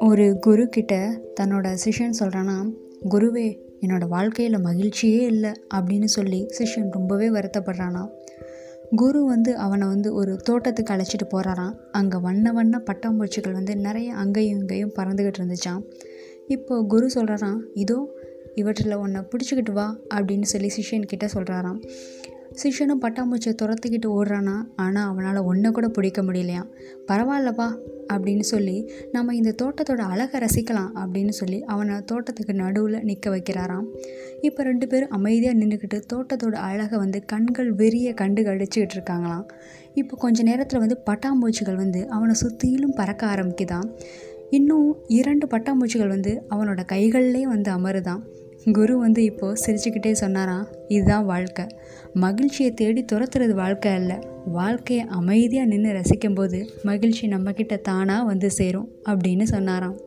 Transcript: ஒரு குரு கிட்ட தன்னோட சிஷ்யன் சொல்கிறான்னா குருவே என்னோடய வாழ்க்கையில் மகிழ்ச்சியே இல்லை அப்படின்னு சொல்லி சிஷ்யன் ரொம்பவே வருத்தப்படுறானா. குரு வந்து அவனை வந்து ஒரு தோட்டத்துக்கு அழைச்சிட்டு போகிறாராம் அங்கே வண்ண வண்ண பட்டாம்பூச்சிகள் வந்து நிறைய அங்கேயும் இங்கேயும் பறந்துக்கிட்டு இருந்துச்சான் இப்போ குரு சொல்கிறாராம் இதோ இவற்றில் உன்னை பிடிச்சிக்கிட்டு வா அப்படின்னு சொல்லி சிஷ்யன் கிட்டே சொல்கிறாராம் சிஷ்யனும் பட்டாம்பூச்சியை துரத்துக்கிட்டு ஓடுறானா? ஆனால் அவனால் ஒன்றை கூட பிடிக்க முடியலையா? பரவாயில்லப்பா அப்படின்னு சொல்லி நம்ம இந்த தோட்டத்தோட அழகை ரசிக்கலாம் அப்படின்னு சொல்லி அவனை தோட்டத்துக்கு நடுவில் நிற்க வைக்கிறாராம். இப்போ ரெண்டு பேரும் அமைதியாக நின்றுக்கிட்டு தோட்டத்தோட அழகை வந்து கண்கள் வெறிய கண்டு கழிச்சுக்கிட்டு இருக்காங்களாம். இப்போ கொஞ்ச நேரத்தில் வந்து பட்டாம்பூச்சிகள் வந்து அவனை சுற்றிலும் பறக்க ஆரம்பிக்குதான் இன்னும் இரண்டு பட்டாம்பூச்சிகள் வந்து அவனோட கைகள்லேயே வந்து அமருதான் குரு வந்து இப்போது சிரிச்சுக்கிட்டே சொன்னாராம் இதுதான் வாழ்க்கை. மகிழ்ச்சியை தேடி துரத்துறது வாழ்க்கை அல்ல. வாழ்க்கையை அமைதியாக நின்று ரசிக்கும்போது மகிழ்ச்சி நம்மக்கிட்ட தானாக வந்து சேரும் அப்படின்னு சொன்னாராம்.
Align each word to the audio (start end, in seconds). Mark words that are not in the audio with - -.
ஒரு 0.00 0.36
குரு 0.40 0.68
கிட்ட 0.68 1.20
தன்னோட 1.40 1.76
சிஷ்யன் 1.84 2.16
சொல்கிறான்னா 2.20 2.74
குருவே 3.10 3.58
என்னோடய 3.80 4.08
வாழ்க்கையில் 4.08 4.58
மகிழ்ச்சியே 4.58 5.20
இல்லை 5.20 5.50
அப்படின்னு 5.74 6.04
சொல்லி 6.04 6.46
சிஷ்யன் 6.58 6.90
ரொம்பவே 6.90 7.28
வருத்தப்படுறானா. 7.28 8.08
குரு 8.96 9.24
வந்து 9.24 9.56
அவனை 9.56 9.88
வந்து 9.88 10.14
ஒரு 10.14 10.36
தோட்டத்துக்கு 10.36 10.94
அழைச்சிட்டு 10.94 11.34
போகிறாராம் 11.34 11.74
அங்கே 11.92 12.18
வண்ண 12.18 12.52
வண்ண 12.52 12.82
பட்டாம்பூச்சிகள் 12.86 13.52
வந்து 13.52 13.76
நிறைய 13.76 14.14
அங்கேயும் 14.14 14.58
இங்கேயும் 14.58 14.92
பறந்துக்கிட்டு 14.96 15.38
இருந்துச்சான் 15.38 15.82
இப்போ 16.46 16.82
குரு 16.82 17.10
சொல்கிறாராம் 17.14 17.58
இதோ 17.74 18.08
இவற்றில் 18.54 18.94
உன்னை 18.94 19.20
பிடிச்சிக்கிட்டு 19.20 19.72
வா 19.72 19.98
அப்படின்னு 20.14 20.42
சொல்லி 20.42 20.66
சிஷ்யன் 20.66 21.06
கிட்டே 21.06 21.26
சொல்கிறாராம் 21.34 21.80
சிஷ்யனும் 22.62 23.02
பட்டாம்பூச்சியை 23.02 23.54
துரத்துக்கிட்டு 23.62 24.06
ஓடுறானா? 24.06 24.56
ஆனால் 24.76 25.08
அவனால் 25.08 25.36
ஒன்றை 25.36 25.72
கூட 25.72 25.88
பிடிக்க 25.88 26.22
முடியலையா? 26.22 26.64
பரவாயில்லப்பா 27.08 27.78
அப்படின்னு 28.12 28.40
சொல்லி 28.40 28.92
நம்ம 29.12 29.34
இந்த 29.34 29.54
தோட்டத்தோட 29.62 29.96
அழகை 29.96 30.40
ரசிக்கலாம் 30.40 30.90
அப்படின்னு 30.94 31.28
சொல்லி 31.28 31.64
அவனை 31.64 31.94
தோட்டத்துக்கு 32.06 32.54
நடுவில் 32.54 33.02
நிற்க 33.02 33.36
வைக்கிறாராம். 33.36 33.84
இப்போ 34.40 34.62
ரெண்டு 34.62 34.86
பேரும் 34.86 35.10
அமைதியாக 35.10 35.58
நின்றுக்கிட்டு 35.58 36.00
தோட்டத்தோட 36.12 36.52
அழகை 36.52 36.98
வந்து 36.98 37.24
கண்கள் 37.24 37.74
வெறிய 37.74 38.14
கண்டு 38.14 38.42
கழிச்சுக்கிட்டு 38.42 38.94
இருக்காங்களாம். 38.94 39.46
இப்போ 39.94 40.16
கொஞ்ச 40.16 40.42
நேரத்தில் 40.42 40.78
வந்து 40.78 41.02
பட்டாம்பூச்சிகள் 41.10 41.74
வந்து 41.74 42.08
அவனை 42.08 42.34
சுற்றிலும் 42.34 42.92
பறக்க 42.92 43.26
ஆரம்பிக்குதான் 43.26 43.90
இன்னும் 44.50 44.96
இரண்டு 45.06 45.46
பட்டாம்பூச்சிகள் 45.46 46.08
வந்து 46.08 46.42
அவனோட 46.50 46.80
கைகள்லேயே 46.92 47.42
வந்து 47.42 47.72
அமருதான் 47.72 48.22
குரு 48.64 48.98
வந்து 48.98 49.24
இப்போது 49.24 49.60
சிரிச்சுக்கிட்டே 49.66 50.12
சொன்னாராம் 50.12 50.66
இதுதான் 50.88 51.24
வாழ்க்கை. 51.24 51.66
மகிழ்ச்சியை 52.14 52.72
தேடி 52.72 53.04
துரத்துறது 53.12 53.50
வாழ்க்கை 53.50 53.92
அல்ல. 53.92 54.18
வாழ்க்கையை 54.46 55.06
அமைதியாக 55.06 55.68
நின்று 55.68 55.92
ரசிக்கும்போது 55.92 56.68
மகிழ்ச்சி 56.82 57.28
நம்மக்கிட்ட 57.28 57.80
தானாக 57.80 58.24
வந்து 58.24 58.50
சேரும் 58.50 58.88
அப்படின்னு 59.04 59.42
சொன்னாராம். 59.42 59.98